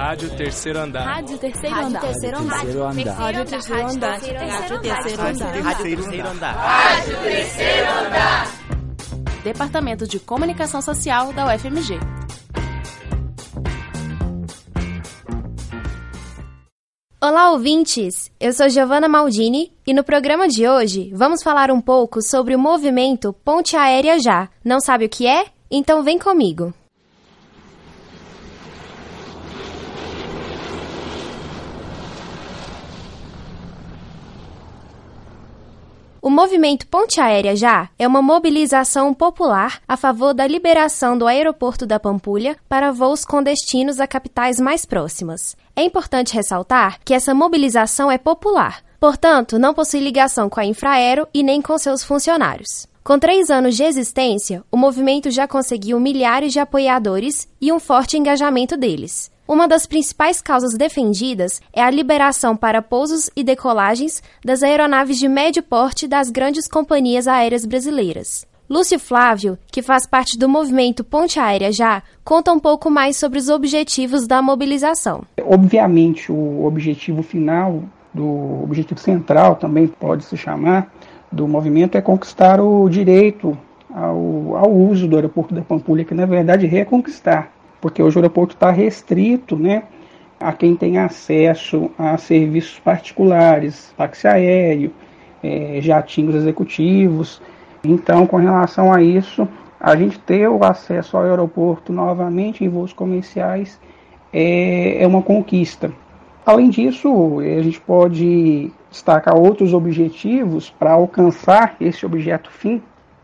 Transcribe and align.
Rádio 0.00 0.30
Terceiro 0.30 0.78
Andar. 0.78 1.04
Rádio 1.04 1.36
Terceiro 1.36 1.76
Andar. 1.76 2.00
Terceiro 2.00 2.38
Andar. 2.38 2.56
Rádio 2.56 2.64
Terceiro 2.64 2.86
Andar. 2.88 3.18
Rádio 3.18 3.44
Terceiro 3.44 3.82
Andar. 3.84 4.18
Rádio 4.18 4.80
Terceiro 4.80 6.26
Andar. 6.26 6.56
Rádio 6.56 7.16
Terceiro 7.20 7.88
Andar. 8.06 8.46
Departamento 9.44 10.08
de 10.08 10.18
Comunicação 10.18 10.80
Social 10.80 11.34
da 11.34 11.54
UFMG. 11.54 12.00
Olá, 17.20 17.50
ouvintes! 17.50 18.32
Eu 18.40 18.54
sou 18.54 18.70
Giovanna 18.70 19.06
Maldini 19.06 19.70
e 19.86 19.92
no 19.92 20.02
programa 20.02 20.48
de 20.48 20.66
hoje 20.66 21.12
vamos 21.12 21.42
falar 21.42 21.70
um 21.70 21.78
pouco 21.78 22.22
sobre 22.22 22.56
o 22.56 22.58
movimento 22.58 23.34
Ponte 23.44 23.76
Aérea 23.76 24.18
Já. 24.18 24.48
Não 24.64 24.80
sabe 24.80 25.04
o 25.04 25.10
que 25.10 25.26
é? 25.26 25.44
Então 25.70 26.02
vem 26.02 26.18
comigo! 26.18 26.72
O 36.30 36.32
movimento 36.32 36.86
Ponte 36.86 37.20
Aérea 37.20 37.56
Já 37.56 37.88
é 37.98 38.06
uma 38.06 38.22
mobilização 38.22 39.12
popular 39.12 39.82
a 39.88 39.96
favor 39.96 40.32
da 40.32 40.46
liberação 40.46 41.18
do 41.18 41.26
aeroporto 41.26 41.84
da 41.84 41.98
Pampulha 41.98 42.56
para 42.68 42.92
voos 42.92 43.24
com 43.24 43.42
destinos 43.42 43.98
a 43.98 44.06
capitais 44.06 44.60
mais 44.60 44.84
próximas. 44.84 45.56
É 45.74 45.82
importante 45.82 46.32
ressaltar 46.32 47.00
que 47.04 47.14
essa 47.14 47.34
mobilização 47.34 48.08
é 48.08 48.16
popular, 48.16 48.80
portanto, 49.00 49.58
não 49.58 49.74
possui 49.74 49.98
ligação 49.98 50.48
com 50.48 50.60
a 50.60 50.64
Infraero 50.64 51.26
e 51.34 51.42
nem 51.42 51.60
com 51.60 51.76
seus 51.76 52.04
funcionários. 52.04 52.86
Com 53.02 53.18
três 53.18 53.48
anos 53.48 53.76
de 53.76 53.82
existência, 53.82 54.62
o 54.70 54.76
movimento 54.76 55.30
já 55.30 55.48
conseguiu 55.48 55.98
milhares 55.98 56.52
de 56.52 56.60
apoiadores 56.60 57.48
e 57.58 57.72
um 57.72 57.80
forte 57.80 58.18
engajamento 58.18 58.76
deles. 58.76 59.30
Uma 59.48 59.66
das 59.66 59.86
principais 59.86 60.42
causas 60.42 60.76
defendidas 60.76 61.62
é 61.72 61.82
a 61.82 61.90
liberação 61.90 62.54
para 62.54 62.82
pousos 62.82 63.30
e 63.34 63.42
decolagens 63.42 64.22
das 64.44 64.62
aeronaves 64.62 65.18
de 65.18 65.28
médio 65.28 65.62
porte 65.62 66.06
das 66.06 66.30
grandes 66.30 66.68
companhias 66.68 67.26
aéreas 67.26 67.64
brasileiras. 67.64 68.46
Lúcio 68.68 69.00
Flávio, 69.00 69.58
que 69.72 69.82
faz 69.82 70.06
parte 70.06 70.38
do 70.38 70.48
movimento 70.48 71.02
Ponte 71.02 71.40
Aérea 71.40 71.72
Já, 71.72 72.02
conta 72.22 72.52
um 72.52 72.60
pouco 72.60 72.90
mais 72.90 73.16
sobre 73.16 73.38
os 73.38 73.48
objetivos 73.48 74.28
da 74.28 74.42
mobilização. 74.42 75.24
Obviamente, 75.42 76.30
o 76.30 76.64
objetivo 76.64 77.22
final, 77.22 77.82
do 78.14 78.62
objetivo 78.62 79.00
central 79.00 79.56
também 79.56 79.88
pode 79.88 80.24
se 80.24 80.36
chamar, 80.36 80.92
do 81.30 81.46
movimento 81.46 81.96
é 81.96 82.00
conquistar 82.00 82.60
o 82.60 82.88
direito 82.88 83.56
ao, 83.92 84.56
ao 84.56 84.70
uso 84.72 85.06
do 85.08 85.16
aeroporto 85.16 85.54
da 85.54 85.62
Pampulha, 85.62 86.04
que 86.04 86.14
na 86.14 86.26
verdade 86.26 86.66
reconquistar 86.66 87.52
porque 87.80 88.02
hoje 88.02 88.16
o 88.16 88.20
aeroporto 88.20 88.54
está 88.54 88.70
restrito 88.70 89.56
né, 89.56 89.84
a 90.38 90.52
quem 90.52 90.76
tem 90.76 90.98
acesso 90.98 91.90
a 91.98 92.16
serviços 92.18 92.78
particulares, 92.78 93.92
táxi 93.96 94.26
aéreo, 94.26 94.92
é, 95.42 95.78
jatinhos 95.80 96.34
executivos. 96.34 97.40
Então, 97.82 98.26
com 98.26 98.36
relação 98.36 98.92
a 98.92 99.02
isso, 99.02 99.48
a 99.78 99.96
gente 99.96 100.18
ter 100.18 100.48
o 100.48 100.62
acesso 100.62 101.16
ao 101.16 101.24
aeroporto 101.24 101.92
novamente 101.92 102.64
em 102.64 102.68
voos 102.68 102.92
comerciais 102.92 103.80
é, 104.32 105.02
é 105.02 105.06
uma 105.06 105.22
conquista. 105.22 105.90
Além 106.44 106.70
disso, 106.70 107.40
a 107.40 107.62
gente 107.62 107.80
pode 107.80 108.72
destacar 108.90 109.36
outros 109.36 109.72
objetivos 109.72 110.70
para 110.70 110.92
alcançar 110.92 111.76
esse 111.80 112.04
objeto 112.04 112.50
fim, 112.50 112.82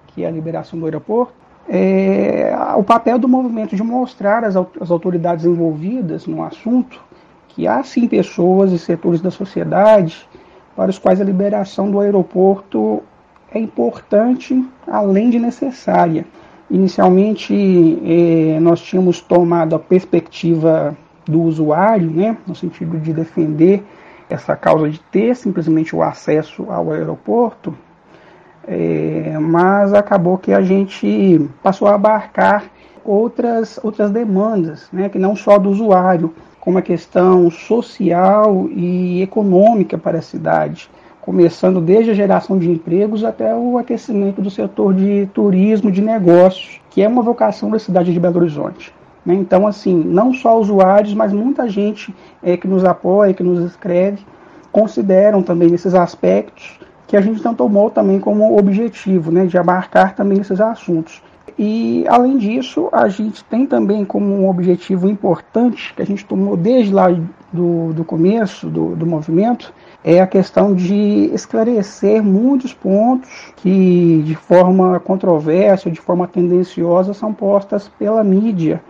que 0.09 0.23
é 0.23 0.29
a 0.29 0.31
liberação 0.31 0.79
do 0.79 0.85
aeroporto 0.85 1.47
é, 1.69 2.55
o 2.77 2.85
papel 2.85 3.19
do 3.19 3.29
movimento 3.29 3.75
de 3.75 3.83
mostrar 3.83 4.45
às, 4.45 4.55
autoridades 4.57 5.45
envolvidas 5.45 6.27
no 6.27 6.45
assunto 6.45 7.01
que 7.49 7.67
há 7.67 7.83
sim 7.83 8.07
pessoas 8.07 8.71
e 8.71 8.79
setores 8.79 9.21
da 9.21 9.31
sociedade 9.31 10.29
para 10.77 10.91
os 10.91 10.99
quais 10.99 11.21
a 11.21 11.25
liberação 11.25 11.91
do 11.91 11.99
aeroporto 11.99 13.03
é 13.51 13.59
importante, 13.59 14.63
além 14.87 15.31
de 15.31 15.39
necessária. 15.39 16.27
Inicialmente, 16.71 17.55
eh, 17.55 18.59
nós 18.61 18.81
tínhamos 18.83 19.21
tomado 19.21 19.75
a 19.75 19.79
perspectiva 19.79 20.97
do 21.27 21.43
usuário, 21.43 22.11
né, 22.11 22.37
no 22.47 22.55
sentido 22.55 22.99
de 22.99 23.13
defender 23.13 23.85
essa 24.31 24.57
causa 24.57 24.89
de 24.89 24.99
ter 24.99 25.35
simplesmente 25.37 25.95
o 25.95 26.03
acesso 26.03 26.71
ao 26.71 26.91
aeroporto, 26.91 27.75
é, 28.67 29.37
mas 29.41 29.93
acabou 29.95 30.39
que 30.39 30.53
a 30.53 30.61
gente 30.61 31.49
passou 31.63 31.87
a 31.87 31.95
abarcar 31.95 32.65
outras, 33.05 33.79
outras 33.83 34.11
demandas, 34.11 34.89
né, 34.93 35.09
que 35.09 35.19
não 35.19 35.37
só 35.37 35.59
do 35.59 35.71
usuário, 35.71 36.35
como 36.61 36.79
a 36.79 36.83
questão 36.83 37.49
social 37.49 38.69
e 38.73 39.23
econômica 39.23 39.97
para 39.97 40.19
a 40.19 40.23
cidade, 40.23 40.91
começando 41.21 41.81
desde 41.81 42.11
a 42.11 42.15
geração 42.15 42.59
de 42.59 42.71
empregos 42.71 43.25
até 43.25 43.55
o 43.55 43.79
aquecimento 43.79 44.43
do 44.43 44.51
setor 44.51 44.93
de 44.95 45.29
turismo, 45.33 45.93
de 45.93 46.03
negócios, 46.03 46.81
que 46.91 47.03
é 47.03 47.09
uma 47.09 47.23
vocação 47.23 47.71
da 47.71 47.79
cidade 47.79 48.13
de 48.13 48.19
Belo 48.19 48.39
Horizonte. 48.39 48.93
Né. 49.27 49.35
Então, 49.35 49.67
assim, 49.67 49.93
não 49.93 50.33
só 50.33 50.59
usuários, 50.59 51.13
mas 51.13 51.33
muita 51.33 51.69
gente 51.69 52.15
é, 52.43 52.57
que 52.57 52.69
nos 52.69 52.85
apoia, 52.85 53.35
que 53.35 53.43
nos 53.43 53.59
escreve, 53.65 54.25
consideram 54.71 55.43
também 55.43 55.75
esses 55.75 55.95
aspectos 55.95 56.79
que 57.07 57.17
a 57.17 57.21
gente 57.21 57.39
então 57.39 57.55
tomou 57.55 57.91
também 57.91 58.19
como 58.19 58.59
objetivo, 58.59 59.31
né, 59.31 59.47
de 59.47 59.57
abarcar 59.57 60.15
também 60.15 60.41
esses 60.41 60.61
assuntos. 60.61 61.23
E, 61.59 62.05
além 62.09 62.37
disso, 62.37 62.89
a 62.93 63.09
gente 63.09 63.43
tem 63.45 63.65
também 63.65 64.05
como 64.05 64.27
um 64.27 64.49
objetivo 64.49 65.09
importante, 65.09 65.95
que 65.95 66.03
a 66.03 66.05
gente 66.05 66.25
tomou 66.25 66.57
desde 66.57 66.93
lá 66.93 67.07
do, 67.53 67.93
do 67.95 68.05
começo 68.05 68.69
do, 68.69 68.97
do 68.97 69.07
movimento, 69.07 69.73
é 70.05 70.21
a 70.21 70.27
questão 70.27 70.75
de 70.75 71.31
esclarecer 71.33 72.23
muitos 72.23 72.75
pontos 72.75 73.31
que, 73.57 74.23
de 74.27 74.35
forma 74.35 75.01
controversa, 75.01 75.91
de 75.91 76.01
forma 76.01 76.27
tendenciosa, 76.27 77.15
são 77.15 77.33
postas 77.33 77.89
pela 77.89 78.23
mídia 78.23 78.83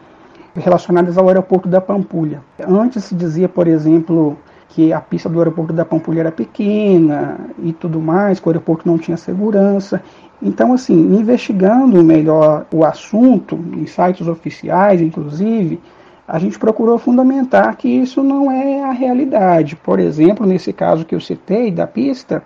relacionadas 0.57 1.17
ao 1.19 1.29
aeroporto 1.29 1.69
da 1.69 1.81
Pampulha. 1.81 2.43
Antes 2.67 3.05
se 3.05 3.15
dizia, 3.15 3.49
por 3.49 3.67
exemplo, 3.67 4.37
que 4.69 4.93
a 4.93 5.01
pista 5.01 5.29
do 5.29 5.39
aeroporto 5.39 5.73
da 5.73 5.85
Pampulha 5.85 6.21
era 6.21 6.33
pequena 6.33 7.39
e 7.63 7.73
tudo 7.73 8.01
mais, 8.01 8.41
que 8.41 8.49
o 8.49 8.51
aeroporto 8.51 8.87
não 8.87 8.99
tinha 8.99 9.17
segurança. 9.17 10.03
Então, 10.43 10.73
assim, 10.73 10.95
investigando 10.95 12.03
melhor 12.05 12.67
o 12.73 12.85
assunto, 12.85 13.59
em 13.75 13.87
sites 13.87 14.29
oficiais, 14.29 15.01
inclusive, 15.01 15.81
a 16.29 16.39
gente 16.39 16.59
procurou 16.59 16.99
fundamentar 16.99 17.77
que 17.77 17.89
isso 17.89 18.23
não 18.23 18.51
é 18.51 18.83
a 18.83 18.91
realidade. 18.91 19.77
Por 19.77 19.99
exemplo, 19.99 20.47
nesse 20.47 20.73
caso 20.73 21.05
que 21.05 21.15
eu 21.15 21.21
citei 21.21 21.71
da 21.71 21.87
pista, 21.87 22.43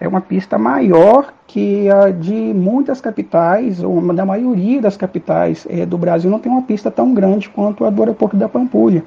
é 0.00 0.06
uma 0.06 0.20
pista 0.20 0.56
maior 0.56 1.32
que 1.46 1.90
a 1.90 2.10
de 2.10 2.32
muitas 2.32 3.00
capitais, 3.00 3.82
ou 3.82 4.00
da 4.14 4.24
maioria 4.24 4.80
das 4.80 4.96
capitais 4.96 5.66
é, 5.68 5.84
do 5.84 5.98
Brasil, 5.98 6.30
não 6.30 6.38
tem 6.38 6.50
uma 6.50 6.62
pista 6.62 6.90
tão 6.90 7.12
grande 7.12 7.48
quanto 7.48 7.84
a 7.84 7.90
do 7.90 8.02
aeroporto 8.02 8.36
da 8.36 8.48
Pampulha. 8.48 9.02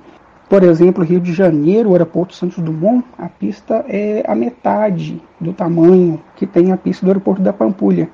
Por 0.50 0.63
exemplo, 0.63 1.03
Rio 1.03 1.22
de 1.22 1.31
Janeiro, 1.31 1.90
o 1.90 1.94
aeroporto 1.94 2.35
Santos 2.35 2.62
Dumont, 2.62 3.06
a 3.18 3.29
pista 3.29 3.85
é 3.88 4.24
a 4.28 4.35
metade 4.35 5.22
do 5.40 5.53
tamanho 5.53 6.22
que 6.35 6.46
tem 6.46 6.74
a 6.74 6.78
pista 6.78 7.06
do 7.06 7.09
aeroporto 7.09 7.41
da 7.41 7.53
Pampulha. 7.53 8.09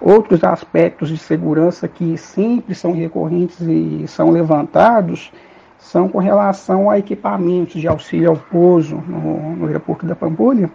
Outros 0.00 0.42
aspectos 0.42 1.10
de 1.10 1.18
segurança 1.18 1.86
que 1.86 2.16
sempre 2.16 2.74
são 2.74 2.92
recorrentes 2.92 3.60
e 3.60 4.04
são 4.08 4.30
levantados 4.30 5.30
são 5.78 6.08
com 6.08 6.18
relação 6.18 6.88
a 6.88 6.98
equipamentos 6.98 7.80
de 7.80 7.86
auxílio 7.86 8.30
ao 8.30 8.36
pouso 8.36 8.96
no, 9.06 9.56
no 9.56 9.66
aeroporto 9.66 10.06
da 10.06 10.16
Pampulha, 10.16 10.70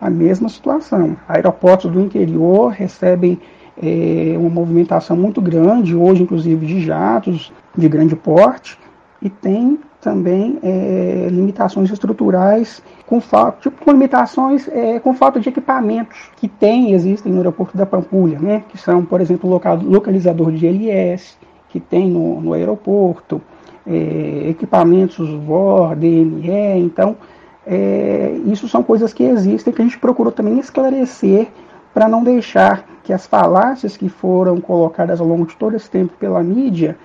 a 0.00 0.08
mesma 0.08 0.48
situação. 0.48 1.16
Aeroportos 1.28 1.90
do 1.90 2.00
interior 2.00 2.68
recebem 2.68 3.38
é, 3.80 4.34
uma 4.36 4.50
movimentação 4.50 5.16
muito 5.16 5.40
grande, 5.40 5.94
hoje 5.94 6.22
inclusive 6.22 6.66
de 6.66 6.80
jatos 6.80 7.52
de 7.76 7.88
grande 7.88 8.16
porte, 8.16 8.78
e 9.20 9.28
tem 9.28 9.78
também 10.00 10.58
é, 10.62 11.28
limitações 11.30 11.90
estruturais 11.90 12.82
com 13.06 13.20
falta, 13.20 13.58
tipo, 13.62 13.84
com 13.84 13.90
limitações 13.90 14.68
é, 14.68 15.00
com 15.00 15.12
falta 15.12 15.40
de 15.40 15.48
equipamentos 15.48 16.30
que 16.36 16.46
tem, 16.46 16.92
existem 16.92 17.32
no 17.32 17.38
aeroporto 17.38 17.76
da 17.76 17.84
Pampulha, 17.84 18.38
né, 18.38 18.62
que 18.68 18.78
são, 18.78 19.04
por 19.04 19.20
exemplo, 19.20 19.50
local, 19.50 19.76
localizador 19.82 20.52
de 20.52 20.66
LS, 20.66 21.36
que 21.68 21.80
tem 21.80 22.08
no, 22.08 22.40
no 22.40 22.52
aeroporto, 22.52 23.40
é, 23.86 24.50
equipamentos 24.50 25.28
VOR, 25.44 25.96
DME, 25.96 26.78
então 26.78 27.16
é, 27.66 28.38
isso 28.46 28.68
são 28.68 28.82
coisas 28.82 29.12
que 29.12 29.24
existem 29.24 29.72
que 29.72 29.82
a 29.82 29.84
gente 29.84 29.98
procurou 29.98 30.32
também 30.32 30.58
esclarecer 30.58 31.48
para 31.92 32.08
não 32.08 32.22
deixar 32.22 32.84
que 33.02 33.12
as 33.12 33.26
falácias 33.26 33.96
que 33.96 34.08
foram 34.08 34.60
colocadas 34.60 35.20
ao 35.20 35.26
longo 35.26 35.46
de 35.46 35.56
todo 35.56 35.74
esse 35.74 35.90
tempo 35.90 36.12
pela 36.18 36.42
mídia 36.42 36.96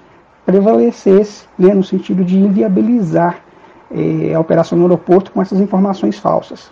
prevalecesse, 0.46 1.46
né, 1.58 1.74
no 1.74 1.84
sentido 1.84 2.24
de 2.24 2.38
inviabilizar 2.38 3.42
eh, 3.90 4.34
a 4.34 4.40
operação 4.40 4.78
no 4.78 4.84
aeroporto 4.84 5.32
com 5.32 5.42
essas 5.42 5.60
informações 5.60 6.20
falsas. 6.20 6.72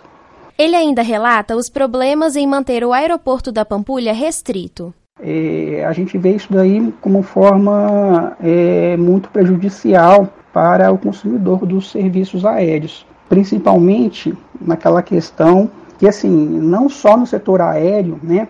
Ele 0.58 0.76
ainda 0.76 1.02
relata 1.02 1.56
os 1.56 1.70
problemas 1.70 2.36
em 2.36 2.46
manter 2.46 2.84
o 2.84 2.92
aeroporto 2.92 3.50
da 3.50 3.64
Pampulha 3.64 4.12
restrito. 4.12 4.92
é, 5.22 5.84
a 5.84 5.92
gente 5.92 6.18
vê 6.18 6.32
isso 6.34 6.52
daí 6.52 6.92
como 7.00 7.22
forma 7.22 8.36
é, 8.42 8.96
muito 8.96 9.30
prejudicial 9.30 10.28
para 10.52 10.92
o 10.92 10.98
consumidor 10.98 11.64
dos 11.64 11.90
serviços 11.90 12.44
aéreos, 12.44 13.06
principalmente 13.32 14.36
naquela 14.60 15.02
questão 15.02 15.70
que 15.98 16.06
assim 16.06 16.28
não 16.28 16.90
só 16.90 17.16
no 17.16 17.26
setor 17.26 17.62
aéreo, 17.62 18.20
né, 18.22 18.46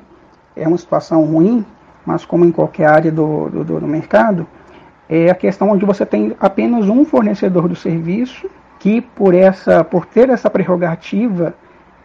é 0.56 0.67
uma 0.67 0.76
situação 0.76 1.25
ruim, 1.25 1.64
mas 2.05 2.25
como 2.25 2.44
em 2.44 2.50
qualquer 2.50 2.87
área 2.87 3.12
do, 3.12 3.49
do, 3.49 3.62
do 3.79 3.87
mercado, 3.87 4.44
é 5.08 5.31
a 5.31 5.37
questão 5.37 5.70
onde 5.70 5.84
você 5.84 6.05
tem 6.05 6.34
apenas 6.40 6.88
um 6.88 7.05
fornecedor 7.05 7.69
do 7.69 7.76
serviço 7.76 8.50
que 8.81 9.00
por 9.00 9.34
essa 9.34 9.84
por 9.84 10.05
ter 10.05 10.29
essa 10.29 10.50
prerrogativa 10.50 11.55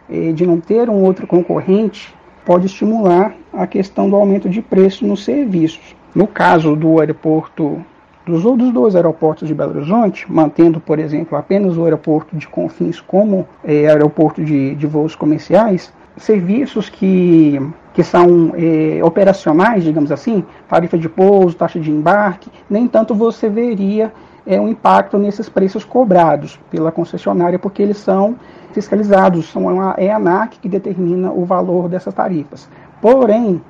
eh, 0.08 0.30
de 0.30 0.46
não 0.46 0.60
ter 0.60 0.88
um 0.88 1.02
outro 1.02 1.26
concorrente 1.26 2.14
pode 2.44 2.66
estimular 2.66 3.34
a 3.52 3.66
questão 3.66 4.08
do 4.08 4.14
aumento 4.14 4.48
de 4.48 4.62
preço 4.62 5.04
nos 5.04 5.24
serviços. 5.24 5.96
No 6.14 6.28
caso 6.28 6.76
do 6.76 7.00
aeroporto 7.00 7.84
dos 8.28 8.44
outros 8.44 8.70
dois 8.72 8.94
aeroportos 8.94 9.48
de 9.48 9.54
Belo 9.54 9.76
Horizonte, 9.76 10.30
mantendo, 10.30 10.78
por 10.78 10.98
exemplo, 10.98 11.36
apenas 11.36 11.76
o 11.76 11.84
aeroporto 11.84 12.36
de 12.36 12.46
Confins 12.46 13.00
como 13.00 13.48
eh, 13.64 13.88
aeroporto 13.88 14.44
de, 14.44 14.74
de 14.74 14.86
voos 14.86 15.16
comerciais, 15.16 15.92
serviços 16.16 16.88
que 16.88 17.60
que 17.94 18.04
são 18.04 18.52
eh, 18.56 19.00
operacionais, 19.02 19.82
digamos 19.82 20.12
assim, 20.12 20.44
tarifa 20.68 20.96
de 20.96 21.08
pouso, 21.08 21.56
taxa 21.56 21.80
de 21.80 21.90
embarque, 21.90 22.48
nem 22.70 22.86
tanto 22.86 23.12
você 23.12 23.48
veria 23.48 24.12
é, 24.46 24.60
um 24.60 24.68
impacto 24.68 25.18
nesses 25.18 25.48
preços 25.48 25.84
cobrados 25.84 26.60
pela 26.70 26.92
concessionária, 26.92 27.58
porque 27.58 27.82
eles 27.82 27.96
são 27.96 28.36
fiscalizados, 28.72 29.50
são 29.50 29.80
a, 29.80 29.94
é 29.98 30.12
a 30.12 30.16
ANAC 30.16 30.60
que 30.60 30.68
determina 30.68 31.32
o 31.32 31.44
valor 31.44 31.88
dessas 31.88 32.14
tarifas. 32.14 32.68
Porém, 33.00 33.60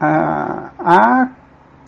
a, 0.00 0.70
há 0.78 1.28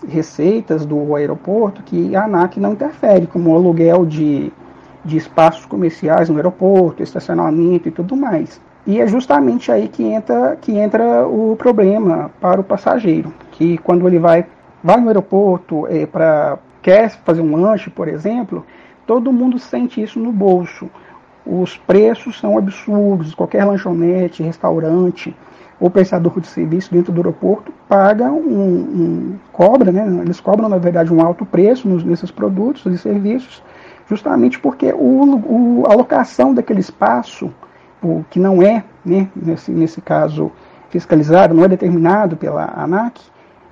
receitas 0.06 0.86
do 0.86 1.14
aeroporto 1.14 1.82
que 1.82 2.14
a 2.14 2.24
ANAC 2.24 2.60
não 2.60 2.72
interfere, 2.72 3.26
como 3.26 3.50
o 3.50 3.56
aluguel 3.56 4.06
de, 4.06 4.52
de 5.04 5.16
espaços 5.16 5.66
comerciais 5.66 6.28
no 6.28 6.36
aeroporto, 6.36 7.02
estacionamento 7.02 7.88
e 7.88 7.90
tudo 7.90 8.16
mais. 8.16 8.60
E 8.86 9.00
é 9.00 9.06
justamente 9.06 9.70
aí 9.70 9.88
que 9.88 10.04
entra, 10.04 10.56
que 10.60 10.72
entra 10.72 11.26
o 11.26 11.56
problema 11.56 12.30
para 12.40 12.60
o 12.60 12.64
passageiro, 12.64 13.32
que 13.52 13.76
quando 13.78 14.06
ele 14.06 14.18
vai, 14.18 14.46
vai 14.82 14.98
no 15.00 15.08
aeroporto 15.08 15.86
é, 15.88 16.06
para 16.06 16.58
quer 16.80 17.10
fazer 17.10 17.40
um 17.40 17.56
lanche, 17.56 17.90
por 17.90 18.08
exemplo, 18.08 18.64
todo 19.06 19.32
mundo 19.32 19.58
sente 19.58 20.02
isso 20.02 20.18
no 20.18 20.32
bolso. 20.32 20.88
Os 21.44 21.76
preços 21.76 22.38
são 22.38 22.56
absurdos, 22.56 23.34
qualquer 23.34 23.64
lanchonete, 23.64 24.42
restaurante 24.42 25.34
ou 25.80 25.88
prestador 25.88 26.40
de 26.40 26.48
serviço 26.48 26.92
dentro 26.92 27.12
do 27.12 27.20
aeroporto 27.20 27.72
paga 27.88 28.30
um, 28.30 28.38
um 28.40 29.38
cobra, 29.52 29.92
né? 29.92 30.04
Eles 30.22 30.40
cobram 30.40 30.68
na 30.68 30.78
verdade 30.78 31.12
um 31.12 31.24
alto 31.24 31.46
preço 31.46 31.88
nos, 31.88 32.02
nesses 32.04 32.30
produtos 32.30 32.84
e 32.86 32.98
serviços, 32.98 33.62
justamente 34.08 34.58
porque 34.58 34.92
o, 34.92 35.36
o, 35.36 35.84
a 35.86 35.92
alocação 35.92 36.52
daquele 36.52 36.80
espaço 36.80 37.52
o 38.02 38.24
que 38.30 38.38
não 38.38 38.62
é, 38.62 38.84
né, 39.04 39.28
nesse, 39.34 39.70
nesse 39.70 40.00
caso, 40.00 40.52
fiscalizado, 40.90 41.54
não 41.54 41.64
é 41.64 41.68
determinado 41.68 42.36
pela 42.36 42.72
ANAC, 42.76 43.20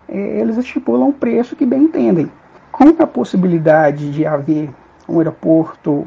é, 0.09 0.41
eles 0.41 0.57
estipulam 0.57 1.09
um 1.09 1.13
preço 1.13 1.57
que 1.57 1.67
bem 1.67 1.85
entendem. 1.85 2.31
Com 2.71 2.95
a 3.03 3.07
possibilidade 3.07 4.13
de 4.13 4.27
haver 4.27 4.71
um 5.09 5.19
aeroporto 5.19 6.07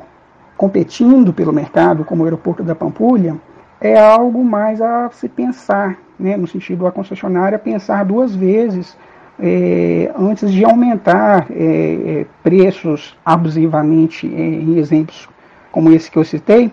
competindo 0.55 1.33
pelo 1.33 1.53
mercado, 1.53 2.03
como 2.03 2.21
o 2.21 2.25
aeroporto 2.25 2.61
da 2.63 2.75
Pampulha, 2.75 3.35
é 3.81 3.97
algo 3.99 4.43
mais 4.43 4.81
a 4.81 5.09
se 5.11 5.29
pensar, 5.29 5.97
né, 6.19 6.35
no 6.35 6.47
sentido 6.47 6.83
da 6.83 6.91
concessionária 6.91 7.57
pensar 7.57 8.03
duas 8.03 8.35
vezes 8.35 8.97
é, 9.39 10.11
antes 10.17 10.51
de 10.51 10.65
aumentar 10.65 11.47
é, 11.49 12.21
é 12.21 12.25
preços 12.43 13.17
abusivamente 13.23 14.27
é, 14.27 14.39
em 14.39 14.77
exemplos 14.77 15.29
como 15.71 15.91
esse 15.93 16.11
que 16.11 16.17
eu 16.17 16.25
citei, 16.25 16.71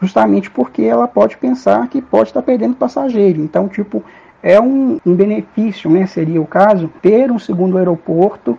justamente 0.00 0.50
porque 0.50 0.82
ela 0.82 1.06
pode 1.06 1.36
pensar 1.36 1.86
que 1.88 2.00
pode 2.00 2.30
estar 2.30 2.40
perdendo 2.40 2.76
passageiro. 2.76 3.42
Então, 3.42 3.68
tipo, 3.68 4.02
é 4.42 4.60
um, 4.60 4.98
um 5.04 5.14
benefício, 5.14 5.90
né, 5.90 6.06
seria 6.06 6.40
o 6.40 6.46
caso, 6.46 6.90
ter 7.02 7.30
um 7.30 7.38
segundo 7.38 7.76
aeroporto 7.76 8.56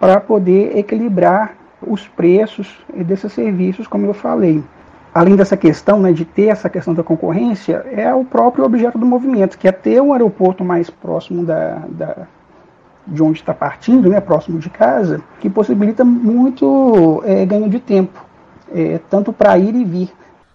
para 0.00 0.18
poder 0.18 0.76
equilibrar 0.76 1.54
os 1.86 2.08
preços 2.08 2.84
desses 3.06 3.32
serviços, 3.32 3.86
como 3.86 4.06
eu 4.06 4.14
falei. 4.14 4.62
Além 5.14 5.36
dessa 5.36 5.56
questão 5.56 6.00
né, 6.00 6.12
de 6.12 6.24
ter 6.24 6.46
essa 6.46 6.68
questão 6.68 6.94
da 6.94 7.02
concorrência, 7.02 7.84
é 7.90 8.12
o 8.14 8.24
próprio 8.24 8.64
objeto 8.64 8.98
do 8.98 9.06
movimento, 9.06 9.58
que 9.58 9.66
é 9.66 9.72
ter 9.72 10.00
um 10.00 10.12
aeroporto 10.12 10.64
mais 10.64 10.90
próximo 10.90 11.44
da, 11.44 11.82
da 11.88 12.26
de 13.06 13.22
onde 13.22 13.38
está 13.38 13.54
partindo, 13.54 14.08
né, 14.10 14.20
próximo 14.20 14.58
de 14.58 14.68
casa, 14.68 15.22
que 15.40 15.48
possibilita 15.48 16.04
muito 16.04 17.22
é, 17.24 17.44
ganho 17.46 17.68
de 17.68 17.80
tempo, 17.80 18.22
é, 18.70 19.00
tanto 19.08 19.32
para 19.32 19.58
ir 19.58 19.74
e 19.74 19.84
vir. 19.84 20.12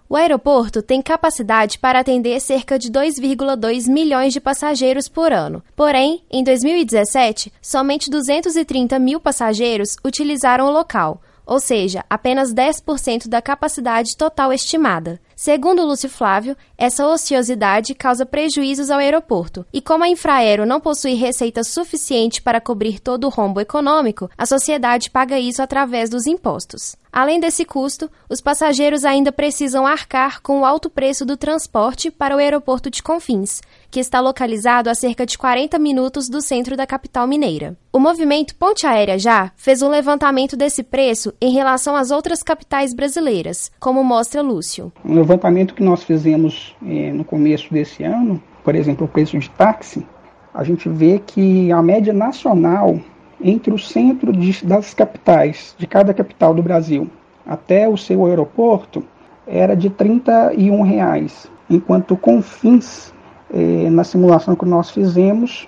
O 0.07 0.15
aeroporto 0.15 0.83
tem 0.83 1.01
capacidade 1.01 1.79
para 1.79 1.99
atender 1.99 2.39
cerca 2.39 2.77
de 2.77 2.91
2,2 2.91 3.91
milhões 3.91 4.31
de 4.31 4.39
passageiros 4.39 5.07
por 5.07 5.33
ano. 5.33 5.63
Porém, 5.75 6.21
em 6.29 6.43
2017, 6.43 7.51
somente 7.59 8.11
230 8.11 8.99
mil 8.99 9.19
passageiros 9.19 9.97
utilizaram 10.05 10.67
o 10.67 10.71
local, 10.71 11.19
ou 11.45 11.59
seja, 11.59 12.03
apenas 12.09 12.53
10% 12.53 13.27
da 13.27 13.41
capacidade 13.41 14.15
total 14.17 14.53
estimada. 14.53 15.19
Segundo 15.35 15.85
Lúcio 15.85 16.09
Flávio, 16.09 16.55
essa 16.77 17.07
ociosidade 17.07 17.93
causa 17.95 18.25
prejuízos 18.25 18.89
ao 18.89 18.99
aeroporto, 18.99 19.65
e 19.73 19.81
como 19.81 20.03
a 20.03 20.07
Infraero 20.07 20.65
não 20.65 20.79
possui 20.79 21.15
receita 21.15 21.63
suficiente 21.63 22.41
para 22.41 22.61
cobrir 22.61 22.99
todo 22.99 23.25
o 23.25 23.29
rombo 23.29 23.59
econômico, 23.59 24.29
a 24.37 24.45
sociedade 24.45 25.09
paga 25.09 25.39
isso 25.39 25.61
através 25.61 26.09
dos 26.09 26.27
impostos. 26.27 26.95
Além 27.11 27.39
desse 27.39 27.63
custo, 27.63 28.09
os 28.27 28.41
passageiros 28.41 29.05
ainda 29.05 29.31
precisam 29.31 29.85
arcar 29.85 30.41
com 30.41 30.61
o 30.61 30.65
alto 30.65 30.89
preço 30.89 31.25
do 31.25 31.37
transporte 31.37 32.09
para 32.09 32.35
o 32.35 32.39
aeroporto 32.39 32.89
de 32.89 33.03
Confins, 33.03 33.61
que 33.93 33.99
está 33.99 34.19
localizado 34.19 34.89
a 34.89 34.95
cerca 34.95 35.23
de 35.23 35.37
40 35.37 35.77
minutos 35.77 36.27
do 36.27 36.41
centro 36.41 36.75
da 36.75 36.87
capital 36.87 37.27
mineira. 37.27 37.77
O 37.91 37.99
movimento 37.99 38.55
Ponte 38.55 38.87
Aérea 38.87 39.19
Já 39.19 39.51
fez 39.55 39.83
um 39.83 39.87
levantamento 39.87 40.57
desse 40.57 40.81
preço 40.81 41.31
em 41.39 41.53
relação 41.53 41.95
às 41.95 42.09
outras 42.09 42.41
capitais 42.41 42.91
brasileiras, 42.91 43.71
como 43.79 44.03
mostra 44.03 44.41
Lúcio. 44.41 44.91
Um 45.05 45.13
levantamento 45.13 45.75
que 45.75 45.83
nós 45.83 46.03
fizemos 46.03 46.75
eh, 46.83 47.11
no 47.13 47.23
começo 47.23 47.71
desse 47.71 48.03
ano, 48.03 48.41
por 48.63 48.73
exemplo, 48.73 49.05
o 49.05 49.07
preço 49.07 49.37
de 49.37 49.47
táxi, 49.51 50.03
a 50.51 50.63
gente 50.63 50.89
vê 50.89 51.19
que 51.19 51.71
a 51.71 51.83
média 51.83 52.13
nacional 52.13 52.99
entre 53.39 53.71
o 53.71 53.77
centro 53.77 54.33
de, 54.33 54.65
das 54.65 54.91
capitais, 54.95 55.75
de 55.77 55.85
cada 55.85 56.15
capital 56.15 56.55
do 56.55 56.63
Brasil, 56.63 57.07
até 57.45 57.87
o 57.87 57.95
seu 57.95 58.25
aeroporto, 58.25 59.03
era 59.45 59.75
de 59.75 59.91
31 59.91 60.81
reais, 60.81 61.47
enquanto 61.69 62.17
Confins, 62.17 63.13
eh, 63.53 63.89
na 63.89 64.03
simulação 64.03 64.55
que 64.55 64.65
nós 64.65 64.89
fizemos, 64.89 65.67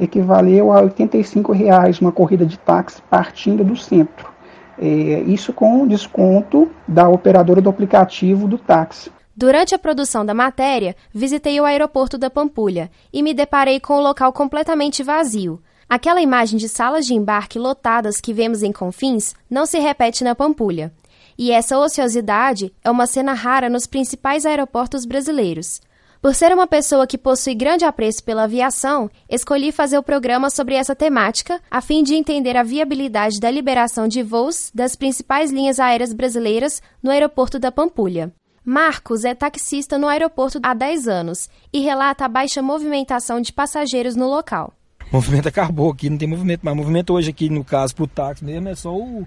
equivaleu 0.00 0.72
a 0.72 0.80
85 0.82 1.52
reais 1.52 2.00
uma 2.00 2.12
corrida 2.12 2.46
de 2.46 2.58
táxi 2.58 3.02
partindo 3.10 3.64
do 3.64 3.76
centro. 3.76 4.30
Eh, 4.78 5.24
isso 5.26 5.52
com 5.52 5.86
desconto 5.86 6.70
da 6.86 7.08
operadora 7.08 7.60
do 7.60 7.68
aplicativo 7.68 8.46
do 8.46 8.56
táxi. 8.56 9.10
Durante 9.36 9.74
a 9.74 9.78
produção 9.78 10.24
da 10.24 10.34
matéria, 10.34 10.96
visitei 11.12 11.60
o 11.60 11.64
aeroporto 11.64 12.18
da 12.18 12.28
Pampulha 12.28 12.90
e 13.12 13.22
me 13.22 13.34
deparei 13.34 13.78
com 13.78 13.94
o 13.94 14.02
local 14.02 14.32
completamente 14.32 15.02
vazio. 15.02 15.60
Aquela 15.88 16.20
imagem 16.20 16.58
de 16.58 16.68
salas 16.68 17.06
de 17.06 17.14
embarque 17.14 17.58
lotadas 17.58 18.20
que 18.20 18.32
vemos 18.32 18.62
em 18.62 18.72
Confins 18.72 19.34
não 19.48 19.64
se 19.64 19.78
repete 19.78 20.22
na 20.22 20.34
Pampulha. 20.34 20.92
E 21.38 21.52
essa 21.52 21.78
ociosidade 21.78 22.72
é 22.84 22.90
uma 22.90 23.06
cena 23.06 23.32
rara 23.32 23.70
nos 23.70 23.86
principais 23.86 24.44
aeroportos 24.44 25.04
brasileiros. 25.04 25.80
Por 26.20 26.34
ser 26.34 26.52
uma 26.52 26.66
pessoa 26.66 27.06
que 27.06 27.16
possui 27.16 27.54
grande 27.54 27.84
apreço 27.84 28.24
pela 28.24 28.42
aviação, 28.42 29.08
escolhi 29.30 29.70
fazer 29.70 29.96
o 29.98 30.02
programa 30.02 30.50
sobre 30.50 30.74
essa 30.74 30.94
temática, 30.94 31.60
a 31.70 31.80
fim 31.80 32.02
de 32.02 32.14
entender 32.14 32.56
a 32.56 32.64
viabilidade 32.64 33.38
da 33.38 33.48
liberação 33.48 34.08
de 34.08 34.20
voos 34.20 34.72
das 34.74 34.96
principais 34.96 35.52
linhas 35.52 35.78
aéreas 35.78 36.12
brasileiras 36.12 36.82
no 37.00 37.12
aeroporto 37.12 37.60
da 37.60 37.70
Pampulha. 37.70 38.32
Marcos 38.64 39.24
é 39.24 39.32
taxista 39.32 39.96
no 39.96 40.08
aeroporto 40.08 40.58
há 40.60 40.74
10 40.74 41.06
anos 41.06 41.48
e 41.72 41.78
relata 41.78 42.24
a 42.24 42.28
baixa 42.28 42.60
movimentação 42.60 43.40
de 43.40 43.52
passageiros 43.52 44.16
no 44.16 44.28
local. 44.28 44.72
O 45.12 45.16
movimento 45.16 45.46
acabou 45.46 45.92
aqui, 45.92 46.10
não 46.10 46.18
tem 46.18 46.28
movimento 46.28 46.64
mais. 46.64 46.76
O 46.76 46.80
movimento 46.80 47.14
hoje 47.14 47.30
aqui, 47.30 47.48
no 47.48 47.64
caso, 47.64 47.94
pro 47.94 48.08
táxi 48.08 48.44
mesmo, 48.44 48.68
é 48.68 48.74
só 48.74 48.92
o, 48.92 49.26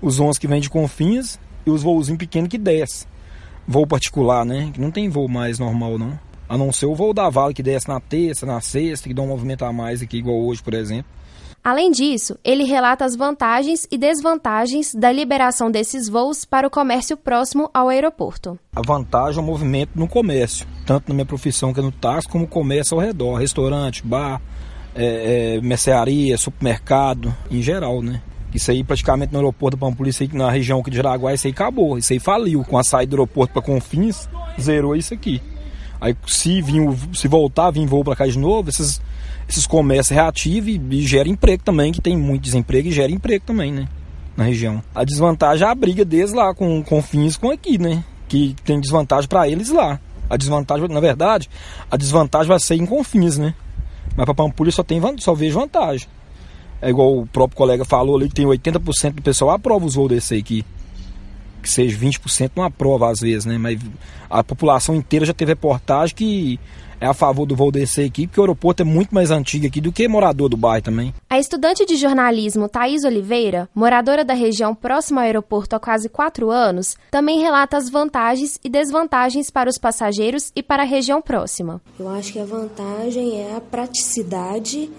os 0.00 0.20
11 0.20 0.38
que 0.38 0.46
vêm 0.46 0.60
de 0.60 0.70
Confins 0.70 1.36
e 1.66 1.70
os 1.70 1.82
voozinhos 1.82 2.18
pequenos 2.18 2.48
que 2.48 2.56
desce. 2.56 3.06
Voo 3.66 3.86
particular, 3.86 4.46
né? 4.46 4.70
Que 4.72 4.80
não 4.80 4.92
tem 4.92 5.08
voo 5.10 5.28
mais 5.28 5.58
normal, 5.58 5.98
não. 5.98 6.27
A 6.48 6.56
não 6.56 6.72
ser 6.72 6.86
o 6.86 6.94
voo 6.94 7.12
da 7.12 7.28
Vale 7.28 7.52
que 7.52 7.62
desce 7.62 7.88
na 7.88 8.00
terça, 8.00 8.46
na 8.46 8.60
sexta, 8.60 9.08
que 9.08 9.14
dá 9.14 9.22
um 9.22 9.28
movimento 9.28 9.64
a 9.64 9.72
mais 9.72 10.00
aqui, 10.02 10.18
igual 10.18 10.38
hoje, 10.38 10.62
por 10.62 10.74
exemplo. 10.74 11.10
Além 11.62 11.90
disso, 11.90 12.38
ele 12.42 12.64
relata 12.64 13.04
as 13.04 13.14
vantagens 13.14 13.86
e 13.90 13.98
desvantagens 13.98 14.94
da 14.94 15.12
liberação 15.12 15.70
desses 15.70 16.08
voos 16.08 16.44
para 16.44 16.66
o 16.66 16.70
comércio 16.70 17.16
próximo 17.16 17.68
ao 17.74 17.88
aeroporto. 17.88 18.58
A 18.74 18.80
vantagem 18.80 19.38
é 19.38 19.42
o 19.42 19.46
movimento 19.46 19.90
no 19.94 20.08
comércio, 20.08 20.66
tanto 20.86 21.08
na 21.08 21.14
minha 21.14 21.26
profissão 21.26 21.74
que 21.74 21.80
é 21.80 21.82
no 21.82 21.92
táxi, 21.92 22.28
como 22.28 22.44
o 22.44 22.48
comércio 22.48 22.96
ao 22.96 23.04
redor, 23.04 23.34
restaurante, 23.34 24.06
bar, 24.06 24.40
é, 24.94 25.56
é, 25.56 25.60
mercearia, 25.60 26.38
supermercado, 26.38 27.34
em 27.50 27.60
geral, 27.60 28.00
né? 28.00 28.22
Isso 28.54 28.70
aí 28.70 28.82
praticamente 28.82 29.32
no 29.32 29.38
aeroporto 29.38 29.76
da 29.76 29.86
Pampulha, 29.86 30.08
isso 30.08 30.22
aí, 30.22 30.30
na 30.32 30.50
região 30.50 30.80
aqui 30.80 30.90
de 30.90 30.96
Jaraguá, 30.96 31.34
isso 31.34 31.46
aí 31.46 31.52
acabou. 31.52 31.98
Isso 31.98 32.12
aí 32.12 32.18
faliu. 32.18 32.64
Com 32.64 32.78
a 32.78 32.82
saída 32.82 33.10
do 33.10 33.16
aeroporto 33.16 33.52
para 33.52 33.60
Confins, 33.60 34.26
zerou 34.58 34.96
isso 34.96 35.12
aqui. 35.12 35.42
Aí 36.00 36.16
se, 36.26 36.62
vir, 36.62 36.82
se 37.12 37.26
voltar, 37.28 37.70
vir 37.70 37.86
voo 37.86 38.04
para 38.04 38.16
cá 38.16 38.26
de 38.26 38.38
novo, 38.38 38.68
esses, 38.68 39.00
esses 39.48 39.66
comércios 39.66 40.14
reativos 40.14 40.68
e, 40.68 40.80
e 40.90 41.06
gera 41.06 41.28
emprego 41.28 41.62
também, 41.62 41.92
que 41.92 42.00
tem 42.00 42.16
muito 42.16 42.42
desemprego 42.42 42.88
e 42.88 42.92
gera 42.92 43.10
emprego 43.10 43.44
também, 43.44 43.72
né? 43.72 43.88
Na 44.36 44.44
região. 44.44 44.82
A 44.94 45.04
desvantagem 45.04 45.66
é 45.66 45.70
a 45.70 45.74
briga 45.74 46.04
deles 46.04 46.32
lá 46.32 46.54
com 46.54 46.82
Confins 46.82 47.36
com 47.36 47.50
aqui, 47.50 47.78
né? 47.78 48.04
Que 48.28 48.54
tem 48.64 48.78
desvantagem 48.78 49.28
para 49.28 49.48
eles 49.48 49.70
lá. 49.70 49.98
A 50.30 50.36
desvantagem, 50.36 50.86
na 50.88 51.00
verdade, 51.00 51.48
a 51.90 51.96
desvantagem 51.96 52.48
vai 52.48 52.60
ser 52.60 52.76
em 52.76 52.86
Confins, 52.86 53.38
né? 53.38 53.54
Mas 54.16 54.24
para 54.24 54.34
Pampulha 54.34 54.70
só, 54.70 54.82
tem, 54.82 55.00
só 55.18 55.34
vejo 55.34 55.58
vantagem. 55.58 56.06
É 56.80 56.90
igual 56.90 57.18
o 57.18 57.26
próprio 57.26 57.56
colega 57.56 57.84
falou 57.84 58.16
ali 58.16 58.28
que 58.28 58.34
tem 58.34 58.46
80% 58.46 59.14
do 59.14 59.22
pessoal 59.22 59.50
aprova 59.50 59.84
os 59.84 59.94
voos 59.94 60.08
desse 60.08 60.36
aqui. 60.36 60.64
Que 61.62 61.68
seja 61.68 61.98
20% 61.98 62.52
não 62.56 62.64
aprova 62.64 63.10
às 63.10 63.20
vezes, 63.20 63.44
né? 63.44 63.58
Mas 63.58 63.80
a 64.30 64.44
população 64.44 64.94
inteira 64.94 65.26
já 65.26 65.34
teve 65.34 65.52
reportagem 65.52 66.14
que 66.14 66.60
é 67.00 67.06
a 67.06 67.14
favor 67.14 67.46
do 67.46 67.54
voo 67.54 67.70
desse 67.70 68.02
aqui, 68.02 68.26
porque 68.26 68.40
o 68.40 68.42
aeroporto 68.42 68.82
é 68.82 68.84
muito 68.84 69.14
mais 69.14 69.30
antigo 69.30 69.66
aqui 69.66 69.80
do 69.80 69.92
que 69.92 70.08
morador 70.08 70.48
do 70.48 70.56
bairro 70.56 70.82
também. 70.82 71.14
A 71.30 71.38
estudante 71.38 71.86
de 71.86 71.96
jornalismo 71.96 72.68
Thaís 72.68 73.04
Oliveira, 73.04 73.68
moradora 73.74 74.24
da 74.24 74.34
região 74.34 74.74
próxima 74.74 75.20
ao 75.20 75.26
aeroporto 75.26 75.76
há 75.76 75.80
quase 75.80 76.08
quatro 76.08 76.50
anos, 76.50 76.96
também 77.10 77.40
relata 77.40 77.76
as 77.76 77.88
vantagens 77.88 78.58
e 78.64 78.68
desvantagens 78.68 79.50
para 79.50 79.70
os 79.70 79.78
passageiros 79.78 80.50
e 80.54 80.62
para 80.62 80.82
a 80.82 80.86
região 80.86 81.22
próxima. 81.22 81.80
Eu 81.98 82.08
acho 82.08 82.32
que 82.32 82.40
a 82.40 82.44
vantagem 82.44 83.40
é 83.40 83.56
a 83.56 83.60
praticidade 83.60 84.90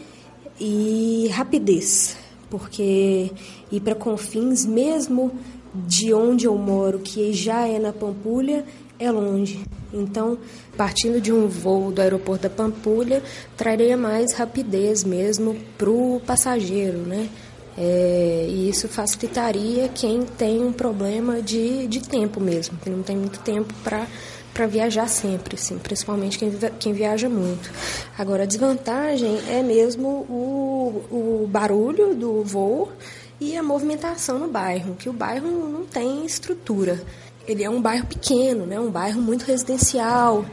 e 0.60 1.30
rapidez, 1.34 2.18
porque 2.50 3.32
ir 3.72 3.80
para 3.82 3.96
Confins, 3.96 4.66
mesmo 4.66 5.32
de 5.74 6.14
onde 6.14 6.46
eu 6.46 6.58
moro, 6.58 7.00
que 7.00 7.34
já 7.34 7.68
é 7.68 7.80
na 7.80 7.94
Pampulha, 7.94 8.66
é 9.00 9.10
longe. 9.12 9.62
Então, 9.94 10.38
partindo 10.76 11.22
de 11.22 11.32
um 11.32 11.48
voo 11.48 11.92
do 11.92 12.02
aeroporto 12.02 12.44
da 12.44 12.50
Pampulha, 12.50 13.24
traria 13.56 13.96
mais 13.98 14.34
rapidez 14.34 15.04
mesmo 15.04 15.56
para 15.78 15.90
o 15.90 16.22
passageiro, 16.26 17.00
né? 17.00 17.30
É, 17.78 18.46
e 18.50 18.70
isso 18.70 18.90
facilitaria 18.90 19.88
quem 19.88 20.24
tem 20.24 20.62
um 20.64 20.74
problema 20.74 21.42
de, 21.42 21.88
de 21.88 22.02
tempo 22.02 22.42
mesmo, 22.42 22.78
que 22.78 22.90
não 22.90 23.02
tem 23.02 23.16
muito 23.16 23.40
tempo 23.40 23.74
para 23.84 24.06
para 24.54 24.66
viajar 24.66 25.08
sempre, 25.08 25.56
sim, 25.56 25.78
principalmente 25.78 26.38
quem, 26.38 26.52
quem 26.80 26.92
viaja 26.92 27.30
muito. 27.30 27.72
Agora, 28.18 28.44
a 28.44 28.46
desvantagem 28.46 29.40
é 29.48 29.62
mesmo 29.62 30.26
o, 30.28 31.44
o 31.44 31.48
barulho 31.48 32.14
do 32.14 32.44
voo 32.44 32.92
e 33.40 33.56
a 33.56 33.64
movimentação 33.64 34.40
no 34.40 34.48
bairro, 34.48 34.96
que 34.96 35.10
o 35.10 35.14
bairro 35.14 35.48
não 35.48 35.86
tem 35.86 36.26
estrutura. 36.26 37.02
Ele 37.48 37.64
é 37.64 37.70
um 37.70 37.82
bairro 37.82 38.06
pequeno, 38.06 38.66
né, 38.66 38.80
um 38.80 38.92
bairro 38.92 39.22
muito 39.22 39.44
residencial. 39.44 40.46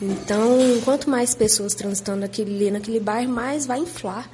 Então, 0.00 0.58
quanto 0.84 1.10
mais 1.10 1.34
pessoas 1.34 1.74
transitando 1.74 2.20
naquele, 2.20 2.70
naquele 2.70 2.98
bairro, 2.98 3.30
mais 3.30 3.66
vai 3.66 3.78
inflar 3.78 4.28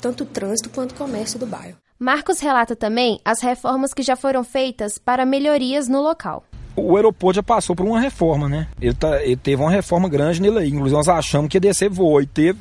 tanto 0.00 0.24
o 0.24 0.26
trânsito 0.26 0.68
quanto 0.68 0.92
o 0.92 0.94
comércio 0.94 1.38
do 1.38 1.46
bairro. 1.46 1.76
Marcos 1.98 2.40
relata 2.40 2.76
também 2.76 3.18
as 3.24 3.40
reformas 3.40 3.94
que 3.94 4.02
já 4.02 4.14
foram 4.14 4.44
feitas 4.44 4.98
para 4.98 5.24
melhorias 5.24 5.88
no 5.88 6.02
local 6.02 6.44
o 6.76 6.94
aeroporto 6.94 7.36
já 7.36 7.42
passou 7.42 7.74
por 7.74 7.86
uma 7.86 7.98
reforma, 7.98 8.48
né? 8.48 8.68
Ele, 8.80 8.94
tá, 8.94 9.22
ele 9.22 9.36
teve 9.36 9.62
uma 9.62 9.70
reforma 9.70 10.08
grande 10.08 10.42
nele 10.42 10.58
aí. 10.58 10.68
Inclusive, 10.68 10.94
nós 10.94 11.08
achamos 11.08 11.48
que 11.48 11.56
ia 11.56 11.60
descer 11.60 11.88
voo. 11.88 12.20
E 12.20 12.26
teve, 12.26 12.58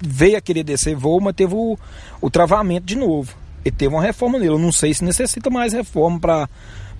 veio 0.00 0.38
a 0.38 0.40
querer 0.40 0.64
descer 0.64 0.96
voo, 0.96 1.20
mas 1.20 1.34
teve 1.34 1.54
o, 1.54 1.78
o 2.20 2.30
travamento 2.30 2.86
de 2.86 2.96
novo. 2.96 3.36
Ele 3.68 3.76
teve 3.76 3.94
uma 3.94 4.02
reforma 4.02 4.38
nele. 4.38 4.52
Eu 4.52 4.58
não 4.58 4.72
sei 4.72 4.92
se 4.92 5.04
necessita 5.04 5.50
mais 5.50 5.72
reforma 5.72 6.18
para 6.18 6.48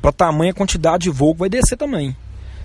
para 0.00 0.12
tamanha 0.12 0.54
quantidade 0.54 1.04
de 1.04 1.10
voo 1.10 1.34
que 1.34 1.40
vai 1.40 1.48
descer 1.48 1.76
também. 1.76 2.16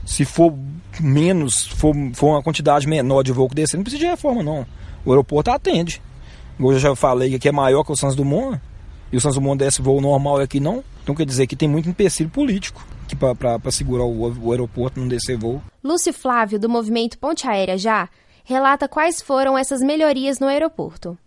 Se 0.05 0.25
for 0.25 0.53
menos, 0.99 1.67
for, 1.67 1.95
for 2.13 2.27
uma 2.27 2.43
quantidade 2.43 2.87
menor 2.87 3.23
de 3.23 3.31
voo 3.31 3.49
que 3.49 3.55
descer, 3.55 3.77
não 3.77 3.83
precisa 3.83 4.03
de 4.03 4.09
reforma, 4.09 4.43
não. 4.43 4.65
O 5.05 5.11
aeroporto 5.11 5.49
atende. 5.49 6.01
Hoje 6.59 6.77
eu 6.77 6.79
já 6.79 6.95
falei 6.95 7.29
que 7.29 7.35
aqui 7.37 7.49
é 7.49 7.51
maior 7.51 7.83
que 7.83 7.91
o 7.91 7.95
Santos 7.95 8.15
Dumont, 8.15 8.61
e 9.11 9.17
o 9.17 9.21
Santos 9.21 9.35
Dumont 9.35 9.57
desce 9.57 9.81
voo 9.81 9.99
normal 9.99 10.39
aqui 10.39 10.59
não. 10.59 10.83
Então 11.01 11.15
quer 11.15 11.25
dizer 11.25 11.47
que 11.47 11.55
tem 11.55 11.67
muito 11.67 11.89
empecilho 11.89 12.29
político 12.29 12.85
para 13.39 13.71
segurar 13.71 14.05
o, 14.05 14.47
o 14.47 14.51
aeroporto 14.51 14.99
não 14.99 15.07
descer 15.07 15.37
voo. 15.37 15.61
Lúcio 15.83 16.13
Flávio, 16.13 16.59
do 16.59 16.69
movimento 16.69 17.17
Ponte 17.17 17.47
Aérea 17.47 17.77
Já, 17.77 18.09
relata 18.43 18.87
quais 18.87 19.21
foram 19.21 19.57
essas 19.57 19.81
melhorias 19.81 20.39
no 20.39 20.47
aeroporto. 20.47 21.17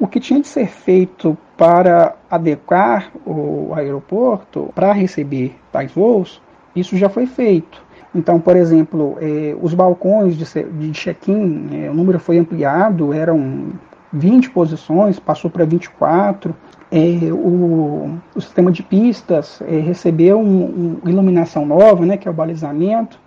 O 0.00 0.06
que 0.06 0.20
tinha 0.20 0.40
de 0.40 0.46
ser 0.46 0.68
feito 0.68 1.36
para 1.56 2.14
adequar 2.30 3.10
o 3.26 3.72
aeroporto 3.74 4.70
para 4.74 4.92
receber 4.92 5.56
tais 5.72 5.92
voos, 5.92 6.40
isso 6.74 6.96
já 6.96 7.08
foi 7.08 7.26
feito. 7.26 7.82
Então, 8.14 8.40
por 8.40 8.56
exemplo, 8.56 9.18
eh, 9.20 9.56
os 9.60 9.74
balcões 9.74 10.36
de, 10.36 10.92
check-in, 10.92 11.68
eh, 11.72 11.90
o 11.90 11.94
número 11.94 12.18
foi 12.18 12.38
ampliado, 12.38 13.12
eram 13.12 13.72
20 14.12 14.50
posições, 14.50 15.18
passou 15.18 15.50
para 15.50 15.64
24 15.64 16.54
é, 16.90 17.30
o, 17.30 18.18
o, 18.34 18.40
sistema 18.40 18.72
de 18.72 18.82
pistas 18.82 19.60
é, 19.62 19.78
recebeu 19.78 20.40
uma 20.40 20.66
um 20.66 21.00
iluminação 21.04 21.66
nova, 21.66 22.04
né, 22.06 22.16
que 22.16 22.26
é 22.26 22.30
o 22.30 22.34
balizamento, 22.34 23.18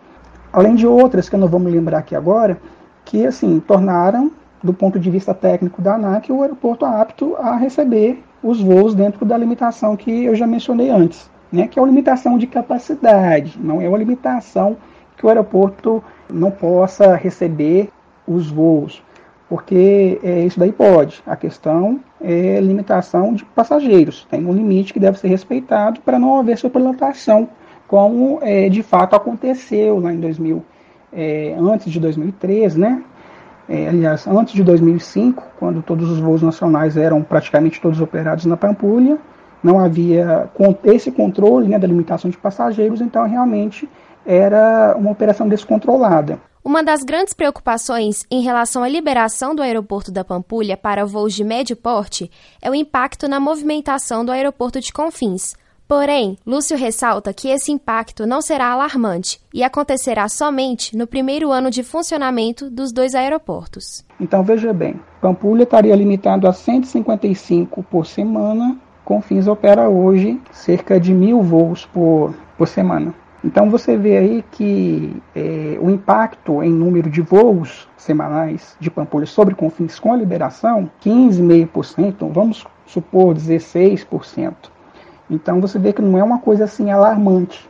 além 0.51 0.74
de 0.74 0.88
outras 0.88 1.30
que 1.30 1.36
eu 1.36 1.40
não 1.40 1.48
vou 1.48 1.60
me 1.60 1.70
lembrar 1.70 2.00
aqui 2.00 2.16
agora, 2.16 2.60
que 3.06 3.25
assim 3.25 3.60
tornaram, 3.60 4.32
do 4.63 4.74
ponto 4.74 5.00
de 5.00 5.10
vista 5.10 5.34
técnico 5.34 5.82
da 5.82 5.96
ANAC, 5.96 6.32
o 6.32 6.41
aeroporto 6.41 6.86
apto 6.86 7.36
a 7.38 7.56
receber 7.56 8.24
os 8.44 8.62
voos 8.62 8.94
dentro 8.94 9.25
da 9.25 9.38
limitação 9.38 9.96
que 9.96 10.25
eu 10.25 10.36
já 10.36 10.48
mencionei 10.48 10.89
antes, 10.89 11.30
né, 11.51 11.68
que 11.68 11.80
é 11.80 11.84
a 11.84 11.86
limitação 11.86 12.38
de 12.38 12.48
capacidade, 12.48 13.60
não 13.60 13.82
é 13.82 13.88
uma 13.88 13.98
limitação 13.98 14.77
que 15.18 15.25
o 15.25 15.30
aeroporto 15.30 16.03
não 16.32 16.51
possa 16.51 17.15
receber 17.15 17.89
os 18.27 18.50
voos 18.50 19.03
porque 19.51 20.18
é, 20.24 20.46
isso 20.46 20.58
daí 20.58 20.72
pode. 20.72 21.22
A 21.27 21.36
questão 21.36 22.00
é 22.22 22.58
limitação 22.62 23.34
de 23.34 23.44
passageiros. 23.44 24.25
Tem 24.32 24.46
um 24.46 24.53
limite 24.53 24.94
que 24.94 25.00
deve 25.00 25.20
ser 25.20 25.27
respeitado 25.27 26.00
para 26.00 26.18
não 26.18 26.39
haver 26.39 26.58
superlotação, 26.58 27.50
como 27.86 28.39
é, 28.41 28.70
de 28.70 28.82
fato 28.82 29.13
aconteceu 29.13 30.00
lá 30.00 30.13
em 30.13 30.22
2000, 30.22 30.63
é, 31.12 31.53
antes 31.60 31.91
de 31.91 32.00
2003, 32.00 32.77
né? 32.77 33.03
É, 33.74 33.88
aliás, 33.88 34.28
antes 34.28 34.54
de 34.54 34.66
2005, 34.66 35.42
quando 35.58 35.82
todos 35.82 36.12
os 36.12 36.20
voos 36.20 36.42
nacionais 36.42 36.98
eram 36.98 37.24
praticamente 37.24 37.80
todos 37.80 38.01
operados 38.01 38.44
na 38.44 38.58
Pampulha, 38.58 39.18
não 39.63 39.80
havia 39.80 40.50
esse 40.84 41.10
controle 41.10 41.70
né, 41.70 41.80
da 41.80 41.88
limitação 41.88 42.30
de 42.30 42.38
passageiros, 42.38 43.00
então 43.00 43.25
realmente 43.25 43.88
era 44.25 44.94
uma 44.98 45.10
operação 45.10 45.48
descontrolada. 45.48 46.38
Uma 46.62 46.84
das 46.84 47.01
grandes 47.01 47.34
preocupações 47.34 48.25
em 48.30 48.42
relação 48.42 48.84
à 48.84 48.90
liberação 48.90 49.56
do 49.56 49.62
aeroporto 49.62 50.12
da 50.12 50.25
Pampulha 50.25 50.75
para 50.75 51.06
voos 51.06 51.34
de 51.34 51.46
médio 51.46 51.78
porte 51.78 52.30
é 52.62 52.70
o 52.70 52.75
impacto 52.75 53.25
na 53.30 53.40
movimentação 53.40 54.25
do 54.25 54.34
aeroporto 54.34 54.82
de 54.82 54.92
Confins. 54.92 55.56
Porém, 55.91 56.38
Lúcio 56.48 56.77
ressalta 56.77 57.33
que 57.33 57.50
esse 57.50 57.69
impacto 57.69 58.25
não 58.25 58.41
será 58.41 58.71
alarmante 58.71 59.41
e 59.53 59.62
acontecerá 59.62 60.29
somente 60.29 60.95
no 60.95 61.05
primeiro 61.05 61.51
ano 61.51 61.69
de 61.69 61.83
funcionamento 61.83 62.69
dos 62.69 62.93
dois 62.93 63.13
aeroportos. 63.13 64.01
Então 64.17 64.41
veja 64.41 64.71
bem, 64.71 64.98
Pampulha 65.19 65.63
estaria 65.63 65.93
limitado 65.93 66.48
a 66.48 66.53
155 66.53 67.83
por 67.83 68.05
semana, 68.05 68.77
Confins 69.03 69.48
opera 69.48 69.89
hoje 69.89 70.39
cerca 70.53 70.98
de 70.98 71.13
mil 71.13 71.41
voos 71.41 71.86
por, 71.86 72.33
por 72.57 72.69
semana. 72.69 73.13
Então 73.43 73.69
você 73.69 73.98
vê 73.98 74.17
aí 74.17 74.45
que 74.50 75.21
é, 75.36 75.77
o 75.81 75.89
impacto 75.89 76.63
em 76.63 76.71
número 76.71 77.10
de 77.10 77.19
voos 77.19 77.89
semanais 77.98 78.77
de 78.79 78.89
Pampulha 78.89 79.25
sobre 79.25 79.55
Confins 79.55 80.00
com 80.00 80.13
a 80.13 80.15
liberação, 80.15 80.89
15,5%, 81.03 82.31
vamos 82.31 82.65
supor 82.86 83.36
16%. 83.36 84.71
Então 85.31 85.61
você 85.61 85.79
vê 85.79 85.93
que 85.93 86.01
não 86.01 86.19
é 86.19 86.23
uma 86.23 86.39
coisa 86.39 86.65
assim 86.65 86.91
alarmante. 86.91 87.67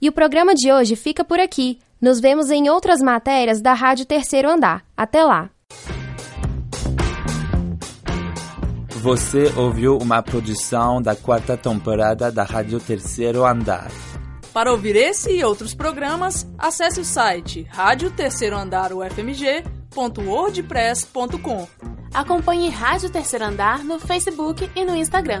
E 0.00 0.08
o 0.08 0.12
programa 0.12 0.54
de 0.54 0.72
hoje 0.72 0.94
fica 0.94 1.24
por 1.24 1.40
aqui. 1.40 1.80
Nos 2.00 2.20
vemos 2.20 2.52
em 2.52 2.70
outras 2.70 3.02
matérias 3.02 3.60
da 3.60 3.72
Rádio 3.72 4.06
Terceiro 4.06 4.48
Andar. 4.48 4.84
Até 4.96 5.24
lá! 5.24 5.50
Você 9.00 9.50
ouviu 9.56 9.96
uma 9.96 10.22
produção 10.22 11.00
da 11.00 11.16
quarta 11.16 11.56
temporada 11.56 12.30
da 12.30 12.44
Rádio 12.44 12.78
Terceiro 12.78 13.46
Andar. 13.46 13.90
Para 14.52 14.70
ouvir 14.70 14.94
esse 14.94 15.32
e 15.32 15.42
outros 15.42 15.72
programas, 15.72 16.46
acesse 16.58 17.00
o 17.00 17.04
site 17.04 17.66
rádio 17.70 18.10
terceiro 18.10 18.58
andar 18.58 18.92
ufmg.wordpress.com. 18.92 21.66
Acompanhe 22.12 22.68
Rádio 22.68 23.08
Terceiro 23.08 23.46
Andar 23.46 23.82
no 23.82 23.98
Facebook 23.98 24.70
e 24.76 24.84
no 24.84 24.94
Instagram. 24.94 25.40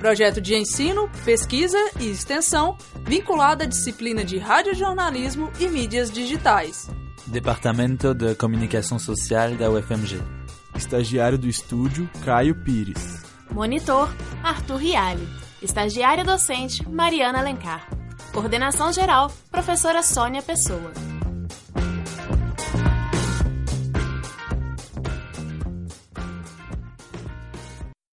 Projeto 0.00 0.40
de 0.40 0.56
ensino, 0.56 1.08
pesquisa 1.24 1.78
e 2.00 2.10
extensão 2.10 2.76
vinculado 3.04 3.62
à 3.62 3.66
disciplina 3.66 4.24
de 4.24 4.36
radiojornalismo 4.36 5.48
e 5.60 5.68
mídias 5.68 6.10
digitais. 6.10 6.90
Departamento 7.24 8.12
de 8.12 8.34
Comunicação 8.34 8.98
Social 8.98 9.52
da 9.52 9.70
UFMG. 9.70 10.45
Estagiário 10.76 11.38
do 11.38 11.48
estúdio, 11.48 12.08
Caio 12.24 12.54
Pires. 12.54 13.22
Monitor, 13.50 14.14
Arthur 14.42 14.76
Riale. 14.76 15.26
Estagiária 15.62 16.22
docente, 16.24 16.86
Mariana 16.88 17.38
Alencar. 17.38 17.88
Coordenação 18.32 18.92
geral, 18.92 19.32
professora 19.50 20.02
Sônia 20.02 20.42
Pessoa. 20.42 20.92